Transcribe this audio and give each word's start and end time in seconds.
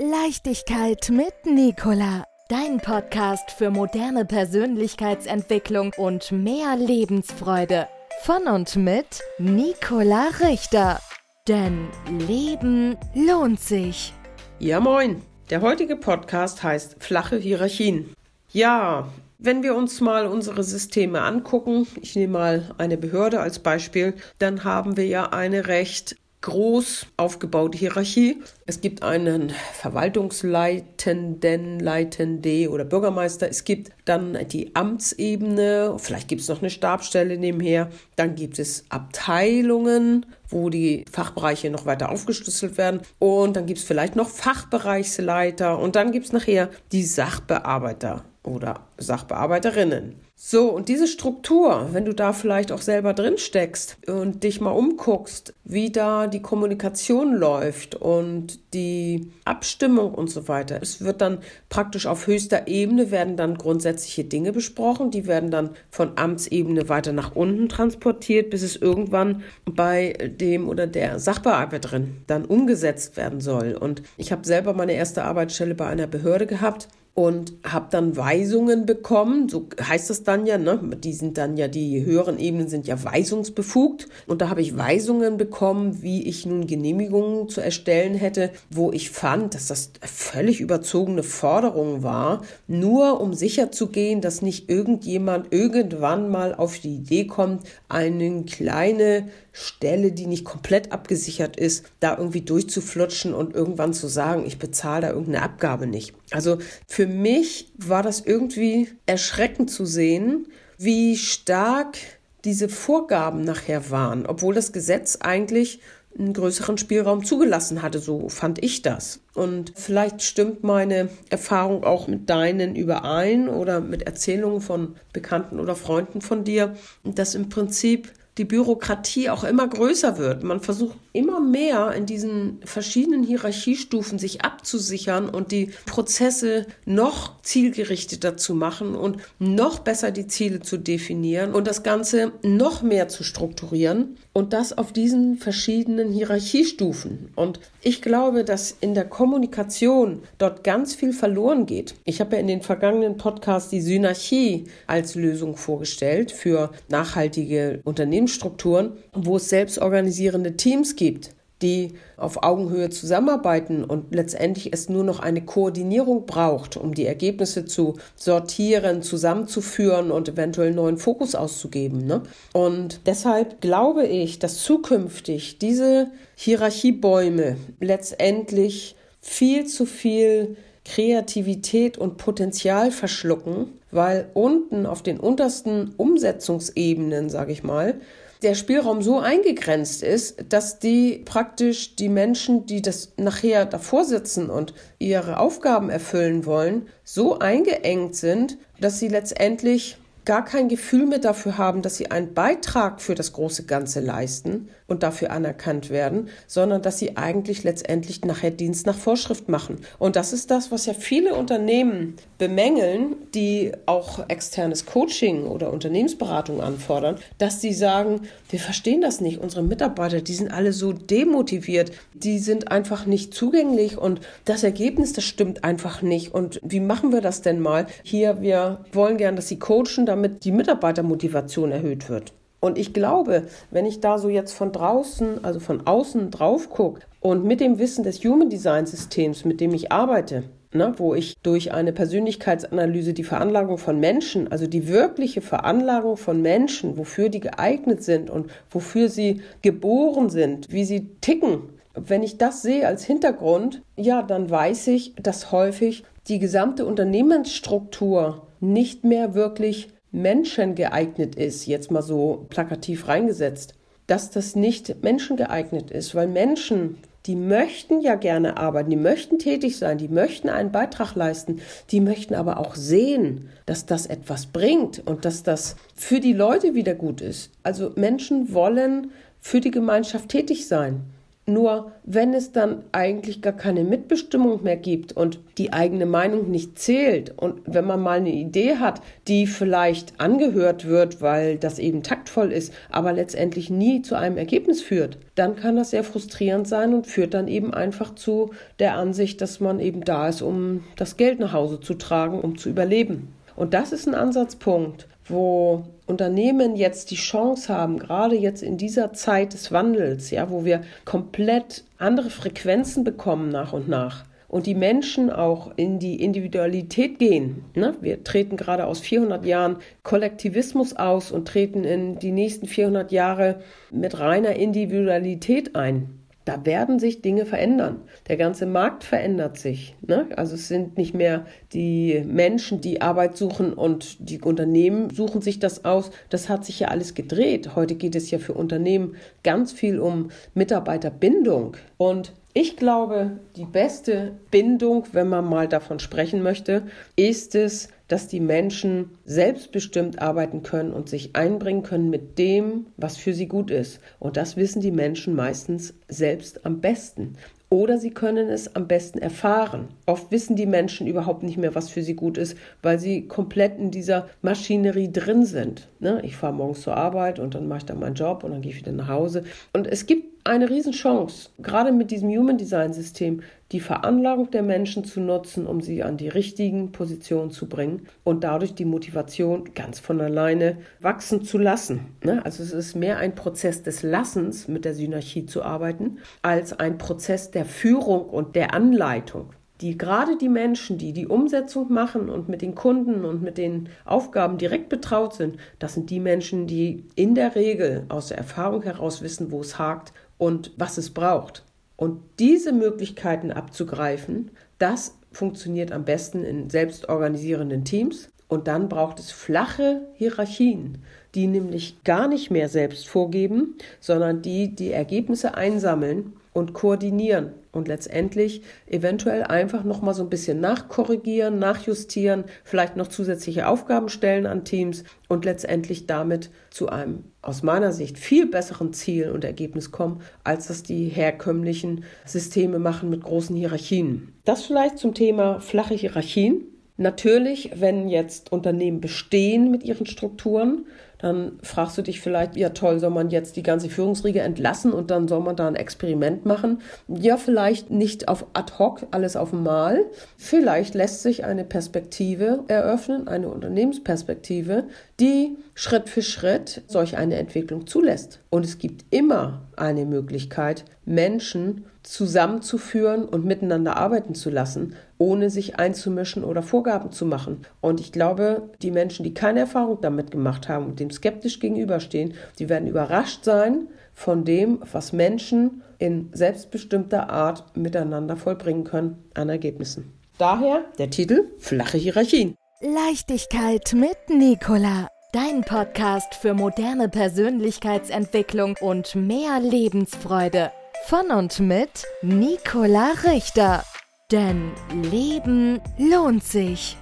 Leichtigkeit 0.00 1.10
mit 1.10 1.34
Nicola. 1.44 2.22
Dein 2.48 2.78
Podcast 2.78 3.50
für 3.50 3.68
moderne 3.68 4.24
Persönlichkeitsentwicklung 4.24 5.92
und 5.96 6.30
mehr 6.30 6.76
Lebensfreude. 6.76 7.88
Von 8.22 8.46
und 8.46 8.76
mit 8.76 9.20
Nicola 9.40 10.28
Richter. 10.40 11.00
Denn 11.48 11.88
Leben 12.28 12.96
lohnt 13.12 13.58
sich. 13.58 14.14
Ja, 14.60 14.78
moin. 14.78 15.20
Der 15.50 15.62
heutige 15.62 15.96
Podcast 15.96 16.62
heißt 16.62 17.02
Flache 17.02 17.36
Hierarchien. 17.36 18.14
Ja, 18.52 19.08
wenn 19.38 19.64
wir 19.64 19.74
uns 19.74 20.00
mal 20.00 20.26
unsere 20.28 20.62
Systeme 20.62 21.22
angucken, 21.22 21.88
ich 22.00 22.14
nehme 22.14 22.34
mal 22.34 22.74
eine 22.78 22.98
Behörde 22.98 23.40
als 23.40 23.58
Beispiel, 23.58 24.14
dann 24.38 24.62
haben 24.62 24.96
wir 24.96 25.06
ja 25.06 25.30
eine 25.30 25.66
recht 25.66 26.14
groß 26.40 27.06
aufgebaute 27.16 27.76
Hierarchie. 27.76 28.40
Es 28.66 28.80
gibt 28.80 29.02
einen 29.02 29.52
Verwaltungsleitenden, 29.72 31.80
Leitende 31.80 32.70
oder 32.70 32.84
Bürgermeister. 32.84 33.48
Es 33.48 33.64
gibt 33.64 33.90
dann 34.04 34.38
die 34.48 34.76
Amtsebene. 34.76 35.96
Vielleicht 35.98 36.28
gibt 36.28 36.42
es 36.42 36.48
noch 36.48 36.60
eine 36.60 36.70
Stabsstelle 36.70 37.38
nebenher. 37.38 37.90
Dann 38.16 38.36
gibt 38.36 38.58
es 38.58 38.84
Abteilungen, 38.88 40.26
wo 40.48 40.70
die 40.70 41.04
Fachbereiche 41.10 41.70
noch 41.70 41.86
weiter 41.86 42.10
aufgeschlüsselt 42.10 42.78
werden. 42.78 43.00
Und 43.18 43.56
dann 43.56 43.66
gibt 43.66 43.80
es 43.80 43.84
vielleicht 43.84 44.14
noch 44.14 44.28
Fachbereichsleiter. 44.28 45.76
Und 45.78 45.96
dann 45.96 46.12
gibt 46.12 46.26
es 46.26 46.32
nachher 46.32 46.70
die 46.92 47.02
Sachbearbeiter 47.02 48.24
oder 48.44 48.86
Sachbearbeiterinnen. 48.96 50.27
So, 50.40 50.70
und 50.70 50.88
diese 50.88 51.08
Struktur, 51.08 51.88
wenn 51.90 52.04
du 52.04 52.14
da 52.14 52.32
vielleicht 52.32 52.70
auch 52.70 52.80
selber 52.80 53.12
drin 53.12 53.38
steckst 53.38 53.96
und 54.06 54.44
dich 54.44 54.60
mal 54.60 54.70
umguckst, 54.70 55.52
wie 55.64 55.90
da 55.90 56.28
die 56.28 56.40
Kommunikation 56.40 57.34
läuft 57.34 57.96
und 57.96 58.60
die 58.72 59.32
Abstimmung 59.44 60.14
und 60.14 60.30
so 60.30 60.46
weiter. 60.46 60.78
Es 60.80 61.02
wird 61.02 61.22
dann 61.22 61.38
praktisch 61.68 62.06
auf 62.06 62.28
höchster 62.28 62.68
Ebene 62.68 63.10
werden 63.10 63.36
dann 63.36 63.58
grundsätzliche 63.58 64.22
Dinge 64.22 64.52
besprochen, 64.52 65.10
die 65.10 65.26
werden 65.26 65.50
dann 65.50 65.70
von 65.90 66.12
Amtsebene 66.14 66.88
weiter 66.88 67.12
nach 67.12 67.34
unten 67.34 67.68
transportiert, 67.68 68.50
bis 68.50 68.62
es 68.62 68.76
irgendwann 68.76 69.42
bei 69.66 70.12
dem 70.38 70.68
oder 70.68 70.86
der 70.86 71.18
Sachbearbeiterin 71.18 72.18
dann 72.28 72.44
umgesetzt 72.44 73.16
werden 73.16 73.40
soll. 73.40 73.72
Und 73.72 74.02
ich 74.16 74.30
habe 74.30 74.46
selber 74.46 74.72
meine 74.72 74.92
erste 74.92 75.24
Arbeitsstelle 75.24 75.74
bei 75.74 75.88
einer 75.88 76.06
Behörde 76.06 76.46
gehabt 76.46 76.86
und 77.18 77.54
habe 77.64 77.88
dann 77.90 78.16
Weisungen 78.16 78.86
bekommen, 78.86 79.48
so 79.48 79.66
heißt 79.82 80.08
das 80.08 80.22
dann 80.22 80.46
ja, 80.46 80.56
ne? 80.56 80.78
Die 81.02 81.12
sind 81.12 81.36
dann 81.36 81.56
ja, 81.56 81.66
die 81.66 82.04
höheren 82.04 82.38
Ebenen 82.38 82.68
sind 82.68 82.86
ja 82.86 83.02
weisungsbefugt 83.02 84.06
und 84.28 84.40
da 84.40 84.50
habe 84.50 84.60
ich 84.60 84.78
Weisungen 84.78 85.36
bekommen, 85.36 86.00
wie 86.00 86.28
ich 86.28 86.46
nun 86.46 86.68
Genehmigungen 86.68 87.48
zu 87.48 87.60
erstellen 87.60 88.14
hätte, 88.14 88.52
wo 88.70 88.92
ich 88.92 89.10
fand, 89.10 89.56
dass 89.56 89.66
das 89.66 89.90
völlig 90.00 90.60
überzogene 90.60 91.24
Forderung 91.24 92.04
war, 92.04 92.42
nur 92.68 93.20
um 93.20 93.34
sicher 93.34 93.72
zu 93.72 93.88
gehen, 93.88 94.20
dass 94.20 94.40
nicht 94.40 94.70
irgendjemand 94.70 95.52
irgendwann 95.52 96.28
mal 96.28 96.54
auf 96.54 96.78
die 96.78 96.94
Idee 96.94 97.26
kommt, 97.26 97.64
eine 97.88 98.44
kleine 98.44 99.26
Stelle, 99.50 100.12
die 100.12 100.26
nicht 100.26 100.44
komplett 100.44 100.92
abgesichert 100.92 101.56
ist, 101.56 101.84
da 101.98 102.16
irgendwie 102.16 102.42
durchzuflutschen 102.42 103.34
und 103.34 103.56
irgendwann 103.56 103.92
zu 103.92 104.06
sagen, 104.06 104.44
ich 104.46 104.60
bezahle 104.60 105.08
da 105.08 105.08
irgendeine 105.08 105.42
Abgabe 105.42 105.88
nicht. 105.88 106.14
Also 106.30 106.58
für 106.86 107.07
mich 107.08 107.72
war 107.76 108.02
das 108.02 108.20
irgendwie 108.20 108.88
erschreckend 109.06 109.70
zu 109.70 109.84
sehen, 109.84 110.46
wie 110.78 111.16
stark 111.16 111.98
diese 112.44 112.68
Vorgaben 112.68 113.42
nachher 113.42 113.90
waren, 113.90 114.26
obwohl 114.26 114.54
das 114.54 114.72
Gesetz 114.72 115.18
eigentlich 115.20 115.80
einen 116.18 116.32
größeren 116.32 116.78
Spielraum 116.78 117.24
zugelassen 117.24 117.82
hatte, 117.82 117.98
so 117.98 118.28
fand 118.28 118.62
ich 118.62 118.82
das. 118.82 119.20
Und 119.34 119.72
vielleicht 119.76 120.22
stimmt 120.22 120.64
meine 120.64 121.10
Erfahrung 121.30 121.84
auch 121.84 122.08
mit 122.08 122.28
deinen 122.28 122.74
überein 122.74 123.48
oder 123.48 123.80
mit 123.80 124.02
Erzählungen 124.02 124.60
von 124.60 124.96
Bekannten 125.12 125.60
oder 125.60 125.76
Freunden 125.76 126.20
von 126.20 126.44
dir, 126.44 126.74
dass 127.04 127.34
im 127.34 127.48
Prinzip 127.48 128.12
die 128.38 128.44
Bürokratie 128.44 129.28
auch 129.30 129.44
immer 129.44 129.66
größer 129.66 130.16
wird. 130.16 130.44
Man 130.44 130.60
versucht 130.60 130.96
immer 131.12 131.40
mehr 131.40 131.92
in 131.92 132.06
diesen 132.06 132.60
verschiedenen 132.64 133.24
Hierarchiestufen 133.24 134.18
sich 134.18 134.42
abzusichern 134.42 135.28
und 135.28 135.50
die 135.50 135.70
Prozesse 135.86 136.66
noch 136.84 137.42
zielgerichteter 137.42 138.36
zu 138.36 138.54
machen 138.54 138.94
und 138.94 139.18
noch 139.38 139.80
besser 139.80 140.12
die 140.12 140.28
Ziele 140.28 140.60
zu 140.60 140.78
definieren 140.78 141.54
und 141.54 141.66
das 141.66 141.82
Ganze 141.82 142.32
noch 142.42 142.82
mehr 142.82 143.08
zu 143.08 143.24
strukturieren 143.24 144.16
und 144.32 144.52
das 144.52 144.76
auf 144.76 144.92
diesen 144.92 145.36
verschiedenen 145.36 146.12
Hierarchiestufen. 146.12 147.30
Und 147.34 147.58
ich 147.82 148.02
glaube, 148.02 148.44
dass 148.44 148.76
in 148.80 148.94
der 148.94 149.04
Kommunikation 149.04 150.22
dort 150.38 150.62
ganz 150.62 150.94
viel 150.94 151.12
verloren 151.12 151.66
geht. 151.66 151.94
Ich 152.04 152.20
habe 152.20 152.36
ja 152.36 152.40
in 152.40 152.46
den 152.46 152.62
vergangenen 152.62 153.16
Podcasts 153.16 153.70
die 153.70 153.80
Synarchie 153.80 154.66
als 154.86 155.16
Lösung 155.16 155.56
vorgestellt 155.56 156.30
für 156.30 156.70
nachhaltige 156.88 157.80
Unternehmensstrukturen, 158.28 158.92
wo 159.14 159.36
es 159.36 159.48
selbstorganisierende 159.48 160.56
Teams 160.56 160.96
gibt 160.96 161.30
die 161.60 161.94
auf 162.16 162.44
Augenhöhe 162.44 162.88
zusammenarbeiten 162.88 163.82
und 163.82 164.14
letztendlich 164.14 164.72
es 164.72 164.88
nur 164.88 165.02
noch 165.02 165.18
eine 165.18 165.44
Koordinierung 165.44 166.24
braucht, 166.24 166.76
um 166.76 166.94
die 166.94 167.04
Ergebnisse 167.04 167.64
zu 167.64 167.96
sortieren, 168.14 169.02
zusammenzuführen 169.02 170.12
und 170.12 170.28
eventuell 170.28 170.72
neuen 170.72 170.98
Fokus 170.98 171.34
auszugeben. 171.34 172.06
Ne? 172.06 172.22
Und 172.52 173.00
deshalb 173.06 173.60
glaube 173.60 174.06
ich, 174.06 174.38
dass 174.38 174.62
zukünftig 174.62 175.58
diese 175.58 176.12
Hierarchiebäume 176.36 177.56
letztendlich 177.80 178.94
viel 179.20 179.66
zu 179.66 179.84
viel 179.84 180.56
Kreativität 180.84 181.98
und 181.98 182.18
Potenzial 182.18 182.92
verschlucken, 182.92 183.77
weil 183.90 184.30
unten 184.34 184.86
auf 184.86 185.02
den 185.02 185.18
untersten 185.18 185.94
Umsetzungsebenen, 185.96 187.30
sage 187.30 187.52
ich 187.52 187.62
mal, 187.62 188.00
der 188.42 188.54
Spielraum 188.54 189.02
so 189.02 189.18
eingegrenzt 189.18 190.02
ist, 190.02 190.44
dass 190.48 190.78
die 190.78 191.22
praktisch 191.24 191.96
die 191.96 192.08
Menschen, 192.08 192.66
die 192.66 192.82
das 192.82 193.12
nachher 193.16 193.66
davor 193.66 194.04
sitzen 194.04 194.48
und 194.48 194.74
ihre 194.98 195.40
Aufgaben 195.40 195.90
erfüllen 195.90 196.46
wollen, 196.46 196.88
so 197.02 197.38
eingeengt 197.40 198.14
sind, 198.14 198.58
dass 198.80 199.00
sie 199.00 199.08
letztendlich 199.08 199.98
gar 200.28 200.44
kein 200.44 200.68
Gefühl 200.68 201.06
mehr 201.06 201.20
dafür 201.20 201.56
haben, 201.56 201.80
dass 201.80 201.96
sie 201.96 202.10
einen 202.10 202.34
Beitrag 202.34 203.00
für 203.00 203.14
das 203.14 203.32
große 203.32 203.64
Ganze 203.64 204.00
leisten 204.00 204.68
und 204.86 205.02
dafür 205.02 205.30
anerkannt 205.30 205.88
werden, 205.88 206.28
sondern 206.46 206.82
dass 206.82 206.98
sie 206.98 207.16
eigentlich 207.16 207.64
letztendlich 207.64 208.22
nachher 208.26 208.50
Dienst 208.50 208.84
nach 208.84 208.94
Vorschrift 208.94 209.48
machen. 209.48 209.78
Und 209.98 210.16
das 210.16 210.34
ist 210.34 210.50
das, 210.50 210.70
was 210.70 210.84
ja 210.84 210.92
viele 210.92 211.34
Unternehmen 211.34 212.16
bemängeln, 212.36 213.16
die 213.34 213.72
auch 213.86 214.28
externes 214.28 214.84
Coaching 214.84 215.46
oder 215.46 215.72
Unternehmensberatung 215.72 216.60
anfordern, 216.60 217.16
dass 217.38 217.62
sie 217.62 217.72
sagen, 217.72 218.20
wir 218.50 218.60
verstehen 218.60 219.00
das 219.00 219.22
nicht, 219.22 219.38
unsere 219.40 219.62
Mitarbeiter, 219.62 220.20
die 220.20 220.34
sind 220.34 220.52
alle 220.52 220.74
so 220.74 220.92
demotiviert, 220.92 221.90
die 222.12 222.38
sind 222.38 222.70
einfach 222.70 223.06
nicht 223.06 223.32
zugänglich 223.32 223.96
und 223.96 224.20
das 224.44 224.62
Ergebnis, 224.62 225.14
das 225.14 225.24
stimmt 225.24 225.64
einfach 225.64 226.02
nicht. 226.02 226.34
Und 226.34 226.60
wie 226.62 226.80
machen 226.80 227.12
wir 227.12 227.22
das 227.22 227.40
denn 227.40 227.60
mal? 227.60 227.86
Hier, 228.02 228.42
wir 228.42 228.84
wollen 228.92 229.16
gern, 229.16 229.34
dass 229.34 229.48
sie 229.48 229.58
coachen, 229.58 230.04
damit 230.04 230.17
damit 230.18 230.44
die 230.44 230.52
Mitarbeitermotivation 230.52 231.70
erhöht 231.72 232.08
wird. 232.08 232.32
Und 232.60 232.76
ich 232.76 232.92
glaube, 232.92 233.44
wenn 233.70 233.86
ich 233.86 234.00
da 234.00 234.18
so 234.18 234.28
jetzt 234.28 234.52
von 234.52 234.72
draußen, 234.72 235.44
also 235.44 235.60
von 235.60 235.86
außen 235.86 236.32
drauf 236.32 236.70
gucke 236.70 237.02
und 237.20 237.44
mit 237.44 237.60
dem 237.60 237.78
Wissen 237.78 238.02
des 238.02 238.24
Human 238.24 238.50
Design 238.50 238.84
Systems, 238.84 239.44
mit 239.44 239.60
dem 239.60 239.72
ich 239.74 239.92
arbeite, 239.92 240.42
ne, 240.72 240.92
wo 240.96 241.14
ich 241.14 241.36
durch 241.44 241.72
eine 241.72 241.92
Persönlichkeitsanalyse 241.92 243.12
die 243.12 243.22
Veranlagung 243.22 243.78
von 243.78 244.00
Menschen, 244.00 244.50
also 244.50 244.66
die 244.66 244.88
wirkliche 244.88 245.40
Veranlagung 245.40 246.16
von 246.16 246.42
Menschen, 246.42 246.98
wofür 246.98 247.28
die 247.28 247.40
geeignet 247.40 248.02
sind 248.02 248.28
und 248.28 248.50
wofür 248.70 249.08
sie 249.08 249.42
geboren 249.62 250.30
sind, 250.30 250.72
wie 250.72 250.84
sie 250.84 251.06
ticken, 251.20 251.60
wenn 251.94 252.24
ich 252.24 252.38
das 252.38 252.62
sehe 252.62 252.86
als 252.86 253.04
Hintergrund, 253.04 253.82
ja, 253.96 254.22
dann 254.22 254.50
weiß 254.50 254.88
ich, 254.88 255.14
dass 255.14 255.52
häufig 255.52 256.04
die 256.26 256.40
gesamte 256.40 256.86
Unternehmensstruktur 256.86 258.42
nicht 258.60 259.04
mehr 259.04 259.34
wirklich 259.34 259.88
menschengeeignet 260.18 261.34
ist, 261.34 261.66
jetzt 261.66 261.90
mal 261.90 262.02
so 262.02 262.46
plakativ 262.50 263.08
reingesetzt, 263.08 263.74
dass 264.06 264.30
das 264.30 264.56
nicht 264.56 265.02
menschengeeignet 265.02 265.90
ist, 265.90 266.14
weil 266.14 266.28
Menschen, 266.28 266.98
die 267.26 267.36
möchten 267.36 268.00
ja 268.00 268.14
gerne 268.14 268.56
arbeiten, 268.56 268.90
die 268.90 268.96
möchten 268.96 269.38
tätig 269.38 269.76
sein, 269.76 269.98
die 269.98 270.08
möchten 270.08 270.48
einen 270.48 270.72
Beitrag 270.72 271.14
leisten, 271.14 271.60
die 271.90 272.00
möchten 272.00 272.34
aber 272.34 272.58
auch 272.58 272.74
sehen, 272.74 273.50
dass 273.66 273.86
das 273.86 274.06
etwas 274.06 274.46
bringt 274.46 275.06
und 275.06 275.24
dass 275.24 275.42
das 275.42 275.76
für 275.94 276.20
die 276.20 276.32
Leute 276.32 276.74
wieder 276.74 276.94
gut 276.94 277.20
ist. 277.20 277.50
Also 277.62 277.92
Menschen 277.96 278.54
wollen 278.54 279.10
für 279.38 279.60
die 279.60 279.70
Gemeinschaft 279.70 280.30
tätig 280.30 280.66
sein. 280.68 281.04
Nur 281.48 281.92
wenn 282.04 282.34
es 282.34 282.52
dann 282.52 282.84
eigentlich 282.92 283.40
gar 283.40 283.54
keine 283.54 283.82
Mitbestimmung 283.82 284.62
mehr 284.64 284.76
gibt 284.76 285.12
und 285.12 285.40
die 285.56 285.72
eigene 285.72 286.04
Meinung 286.04 286.50
nicht 286.50 286.78
zählt 286.78 287.32
und 287.38 287.62
wenn 287.64 287.86
man 287.86 288.02
mal 288.02 288.18
eine 288.18 288.34
Idee 288.34 288.76
hat, 288.76 289.00
die 289.28 289.46
vielleicht 289.46 290.20
angehört 290.20 290.84
wird, 290.86 291.22
weil 291.22 291.56
das 291.56 291.78
eben 291.78 292.02
taktvoll 292.02 292.52
ist, 292.52 292.74
aber 292.90 293.14
letztendlich 293.14 293.70
nie 293.70 294.02
zu 294.02 294.14
einem 294.14 294.36
Ergebnis 294.36 294.82
führt, 294.82 295.16
dann 295.36 295.56
kann 295.56 295.76
das 295.76 295.88
sehr 295.88 296.04
frustrierend 296.04 296.68
sein 296.68 296.92
und 296.92 297.06
führt 297.06 297.32
dann 297.32 297.48
eben 297.48 297.72
einfach 297.72 298.14
zu 298.14 298.50
der 298.78 298.96
Ansicht, 298.98 299.40
dass 299.40 299.58
man 299.58 299.80
eben 299.80 300.04
da 300.04 300.28
ist, 300.28 300.42
um 300.42 300.84
das 300.96 301.16
Geld 301.16 301.40
nach 301.40 301.54
Hause 301.54 301.80
zu 301.80 301.94
tragen, 301.94 302.42
um 302.42 302.58
zu 302.58 302.68
überleben. 302.68 303.32
Und 303.58 303.74
das 303.74 303.90
ist 303.90 304.06
ein 304.06 304.14
Ansatzpunkt, 304.14 305.08
wo 305.24 305.82
Unternehmen 306.06 306.76
jetzt 306.76 307.10
die 307.10 307.16
Chance 307.16 307.74
haben, 307.74 307.98
gerade 307.98 308.36
jetzt 308.36 308.62
in 308.62 308.76
dieser 308.76 309.12
Zeit 309.14 309.52
des 309.52 309.72
Wandels, 309.72 310.30
ja, 310.30 310.48
wo 310.48 310.64
wir 310.64 310.82
komplett 311.04 311.82
andere 311.98 312.30
Frequenzen 312.30 313.02
bekommen 313.02 313.48
nach 313.48 313.72
und 313.72 313.88
nach 313.88 314.22
und 314.46 314.66
die 314.66 314.76
Menschen 314.76 315.28
auch 315.28 315.72
in 315.74 315.98
die 315.98 316.22
Individualität 316.22 317.18
gehen. 317.18 317.64
Ne? 317.74 317.96
Wir 318.00 318.22
treten 318.22 318.56
gerade 318.56 318.86
aus 318.86 319.00
400 319.00 319.44
Jahren 319.44 319.78
Kollektivismus 320.04 320.94
aus 320.94 321.32
und 321.32 321.48
treten 321.48 321.82
in 321.82 322.20
die 322.20 322.30
nächsten 322.30 322.68
400 322.68 323.10
Jahre 323.10 323.58
mit 323.90 324.20
reiner 324.20 324.54
Individualität 324.54 325.74
ein 325.74 326.17
da 326.48 326.64
werden 326.64 326.98
sich 326.98 327.20
Dinge 327.20 327.44
verändern. 327.44 328.00
Der 328.26 328.38
ganze 328.38 328.64
Markt 328.64 329.04
verändert 329.04 329.58
sich. 329.58 329.94
Ne? 330.00 330.28
Also 330.34 330.54
es 330.54 330.66
sind 330.66 330.96
nicht 330.96 331.12
mehr 331.12 331.44
die 331.74 332.24
Menschen, 332.26 332.80
die 332.80 333.02
Arbeit 333.02 333.36
suchen 333.36 333.74
und 333.74 334.16
die 334.30 334.40
Unternehmen 334.40 335.10
suchen 335.10 335.42
sich 335.42 335.58
das 335.58 335.84
aus. 335.84 336.10
Das 336.30 336.48
hat 336.48 336.64
sich 336.64 336.80
ja 336.80 336.88
alles 336.88 337.12
gedreht. 337.12 337.76
Heute 337.76 337.96
geht 337.96 338.16
es 338.16 338.30
ja 338.30 338.38
für 338.38 338.54
Unternehmen 338.54 339.16
ganz 339.42 339.72
viel 339.72 340.00
um 340.00 340.30
Mitarbeiterbindung. 340.54 341.76
Und 341.98 342.32
ich 342.60 342.76
glaube, 342.76 343.38
die 343.54 343.66
beste 343.66 344.32
Bindung, 344.50 345.04
wenn 345.12 345.28
man 345.28 345.44
mal 345.44 345.68
davon 345.68 346.00
sprechen 346.00 346.42
möchte, 346.42 346.88
ist 347.14 347.54
es, 347.54 347.88
dass 348.08 348.26
die 348.26 348.40
Menschen 348.40 349.10
selbstbestimmt 349.24 350.20
arbeiten 350.20 350.64
können 350.64 350.92
und 350.92 351.08
sich 351.08 351.36
einbringen 351.36 351.84
können 351.84 352.10
mit 352.10 352.36
dem, 352.36 352.86
was 352.96 353.16
für 353.16 353.32
sie 353.32 353.46
gut 353.46 353.70
ist. 353.70 354.00
Und 354.18 354.36
das 354.36 354.56
wissen 354.56 354.82
die 354.82 354.90
Menschen 354.90 355.36
meistens 355.36 355.94
selbst 356.08 356.66
am 356.66 356.80
besten. 356.80 357.36
Oder 357.70 357.98
sie 357.98 358.10
können 358.10 358.48
es 358.48 358.74
am 358.76 358.88
besten 358.88 359.18
erfahren. 359.18 359.88
Oft 360.06 360.30
wissen 360.30 360.56
die 360.56 360.64
Menschen 360.64 361.06
überhaupt 361.06 361.42
nicht 361.42 361.58
mehr, 361.58 361.74
was 361.74 361.90
für 361.90 362.02
sie 362.02 362.14
gut 362.14 362.38
ist, 362.38 362.56
weil 362.80 362.98
sie 362.98 363.28
komplett 363.28 363.78
in 363.78 363.90
dieser 363.90 364.26
Maschinerie 364.40 365.12
drin 365.12 365.44
sind. 365.44 365.88
Ne? 366.00 366.20
Ich 366.24 366.36
fahre 366.36 366.54
morgens 366.54 366.80
zur 366.80 366.96
Arbeit 366.96 367.38
und 367.38 367.54
dann 367.54 367.68
mache 367.68 367.78
ich 367.78 367.84
dann 367.84 368.00
meinen 368.00 368.14
Job 368.14 368.42
und 368.42 368.52
dann 368.52 368.62
gehe 368.62 368.72
ich 368.72 368.78
wieder 368.78 368.92
nach 368.92 369.08
Hause. 369.08 369.44
Und 369.74 369.86
es 369.86 370.06
gibt 370.06 370.38
eine 370.48 370.70
Riesenchance, 370.70 371.50
gerade 371.58 371.92
mit 371.92 372.10
diesem 372.10 372.30
Human 372.30 372.56
Design 372.56 372.94
System, 372.94 373.42
die 373.72 373.80
Veranlagung 373.80 374.50
der 374.50 374.62
Menschen 374.62 375.04
zu 375.04 375.20
nutzen, 375.20 375.66
um 375.66 375.80
sie 375.80 376.02
an 376.02 376.16
die 376.16 376.28
richtigen 376.28 376.92
Positionen 376.92 377.50
zu 377.50 377.68
bringen 377.68 378.06
und 378.24 378.44
dadurch 378.44 378.74
die 378.74 378.84
Motivation 378.86 379.74
ganz 379.74 379.98
von 379.98 380.20
alleine 380.20 380.78
wachsen 381.00 381.42
zu 381.42 381.58
lassen. 381.58 382.16
Ne? 382.24 382.44
Also 382.44 382.62
es 382.62 382.72
ist 382.72 382.94
mehr 382.94 383.18
ein 383.18 383.34
Prozess 383.34 383.82
des 383.82 384.02
Lassens, 384.02 384.68
mit 384.68 384.84
der 384.84 384.94
Synarchie 384.94 385.46
zu 385.46 385.62
arbeiten, 385.62 386.18
als 386.42 386.72
ein 386.72 386.96
Prozess 386.96 387.50
der 387.50 387.66
Führung 387.66 388.28
und 388.28 388.56
der 388.56 388.74
Anleitung 388.74 389.50
die 389.80 389.96
gerade 389.96 390.36
die 390.36 390.48
Menschen, 390.48 390.98
die 390.98 391.12
die 391.12 391.26
Umsetzung 391.26 391.92
machen 391.92 392.28
und 392.28 392.48
mit 392.48 392.62
den 392.62 392.74
Kunden 392.74 393.24
und 393.24 393.42
mit 393.42 393.58
den 393.58 393.88
Aufgaben 394.04 394.58
direkt 394.58 394.88
betraut 394.88 395.34
sind, 395.34 395.56
das 395.78 395.94
sind 395.94 396.10
die 396.10 396.20
Menschen, 396.20 396.66
die 396.66 397.04
in 397.14 397.34
der 397.34 397.54
Regel 397.54 398.04
aus 398.08 398.28
der 398.28 398.38
Erfahrung 398.38 398.82
heraus 398.82 399.22
wissen, 399.22 399.52
wo 399.52 399.60
es 399.60 399.78
hakt 399.78 400.12
und 400.36 400.72
was 400.76 400.98
es 400.98 401.10
braucht. 401.10 401.64
Und 401.98 402.20
diese 402.38 402.72
Möglichkeiten 402.72 403.50
abzugreifen, 403.50 404.52
das 404.78 405.18
funktioniert 405.32 405.90
am 405.90 406.04
besten 406.04 406.44
in 406.44 406.70
selbstorganisierenden 406.70 407.84
Teams. 407.84 408.30
Und 408.46 408.68
dann 408.68 408.88
braucht 408.88 409.18
es 409.18 409.32
flache 409.32 410.06
Hierarchien, 410.14 410.98
die 411.34 411.48
nämlich 411.48 412.02
gar 412.04 412.28
nicht 412.28 412.52
mehr 412.52 412.68
selbst 412.68 413.08
vorgeben, 413.08 413.74
sondern 413.98 414.42
die 414.42 414.74
die 414.74 414.92
Ergebnisse 414.92 415.54
einsammeln 415.54 416.34
und 416.52 416.72
koordinieren 416.72 417.50
und 417.78 417.88
letztendlich 417.88 418.62
eventuell 418.86 419.44
einfach 419.44 419.84
noch 419.84 420.02
mal 420.02 420.12
so 420.12 420.24
ein 420.24 420.28
bisschen 420.28 420.60
nachkorrigieren, 420.60 421.58
nachjustieren, 421.58 422.44
vielleicht 422.64 422.96
noch 422.96 423.08
zusätzliche 423.08 423.66
Aufgaben 423.66 424.10
stellen 424.10 424.46
an 424.46 424.64
Teams 424.64 425.04
und 425.28 425.46
letztendlich 425.46 426.06
damit 426.06 426.50
zu 426.70 426.88
einem 426.90 427.24
aus 427.40 427.62
meiner 427.62 427.92
Sicht 427.92 428.18
viel 428.18 428.46
besseren 428.46 428.92
Ziel 428.92 429.30
und 429.30 429.44
Ergebnis 429.44 429.90
kommen, 429.90 430.20
als 430.44 430.66
das 430.66 430.82
die 430.82 431.08
herkömmlichen 431.08 432.04
Systeme 432.26 432.78
machen 432.78 433.08
mit 433.08 433.22
großen 433.22 433.56
Hierarchien. 433.56 434.34
Das 434.44 434.64
vielleicht 434.64 434.98
zum 434.98 435.14
Thema 435.14 435.60
flache 435.60 435.94
Hierarchien. 435.94 436.64
Natürlich, 437.00 437.70
wenn 437.76 438.08
jetzt 438.08 438.50
Unternehmen 438.50 439.00
bestehen 439.00 439.70
mit 439.70 439.84
ihren 439.84 440.06
Strukturen, 440.06 440.84
dann 441.18 441.58
fragst 441.62 441.98
du 441.98 442.02
dich 442.02 442.20
vielleicht, 442.20 442.56
ja 442.56 442.70
toll, 442.70 443.00
soll 443.00 443.10
man 443.10 443.30
jetzt 443.30 443.56
die 443.56 443.62
ganze 443.62 443.88
Führungsriege 443.88 444.40
entlassen 444.40 444.92
und 444.92 445.10
dann 445.10 445.28
soll 445.28 445.40
man 445.40 445.56
da 445.56 445.66
ein 445.66 445.74
Experiment 445.74 446.46
machen? 446.46 446.80
Ja, 447.08 447.36
vielleicht 447.36 447.90
nicht 447.90 448.28
auf 448.28 448.46
ad 448.54 448.74
hoc, 448.78 449.06
alles 449.10 449.36
auf 449.36 449.52
einmal. 449.52 450.04
Vielleicht 450.36 450.94
lässt 450.94 451.22
sich 451.22 451.44
eine 451.44 451.64
Perspektive 451.64 452.64
eröffnen, 452.68 453.28
eine 453.28 453.48
Unternehmensperspektive, 453.48 454.84
die 455.18 455.56
Schritt 455.74 456.08
für 456.08 456.22
Schritt 456.22 456.82
solch 456.86 457.16
eine 457.16 457.36
Entwicklung 457.36 457.86
zulässt. 457.86 458.40
Und 458.50 458.64
es 458.64 458.78
gibt 458.78 459.04
immer 459.10 459.62
eine 459.76 460.06
Möglichkeit, 460.06 460.84
Menschen 461.04 461.84
zusammenzuführen 462.02 463.24
und 463.24 463.44
miteinander 463.44 463.96
arbeiten 463.96 464.34
zu 464.34 464.50
lassen, 464.50 464.94
ohne 465.18 465.50
sich 465.50 465.78
einzumischen 465.78 466.44
oder 466.44 466.62
Vorgaben 466.62 467.12
zu 467.12 467.26
machen. 467.26 467.66
Und 467.80 468.00
ich 468.00 468.12
glaube, 468.12 468.70
die 468.80 468.90
Menschen, 468.90 469.24
die 469.24 469.34
keine 469.34 469.60
Erfahrung 469.60 469.98
damit 470.00 470.30
gemacht 470.30 470.68
haben 470.68 470.86
und 470.86 471.00
dem 471.00 471.10
skeptisch 471.10 471.60
gegenüberstehen, 471.60 472.34
die 472.58 472.68
werden 472.68 472.88
überrascht 472.88 473.44
sein 473.44 473.88
von 474.14 474.44
dem, 474.44 474.78
was 474.90 475.12
Menschen 475.12 475.82
in 475.98 476.30
selbstbestimmter 476.32 477.30
Art 477.30 477.76
miteinander 477.76 478.36
vollbringen 478.36 478.84
können 478.84 479.24
an 479.34 479.48
Ergebnissen. 479.48 480.12
Daher 480.38 480.84
der 480.98 481.10
Titel 481.10 481.48
Flache 481.58 481.98
Hierarchien. 481.98 482.54
Leichtigkeit 482.80 483.92
mit 483.92 484.16
Nicola. 484.28 485.08
Dein 485.32 485.62
Podcast 485.62 486.36
für 486.36 486.54
moderne 486.54 487.08
Persönlichkeitsentwicklung 487.08 488.76
und 488.80 489.14
mehr 489.16 489.60
Lebensfreude. 489.60 490.70
Von 491.06 491.30
und 491.30 491.58
mit 491.58 492.06
Nicola 492.22 493.10
Richter. 493.24 493.82
Denn 494.30 494.72
Leben 495.10 495.80
lohnt 495.96 496.44
sich. 496.44 496.98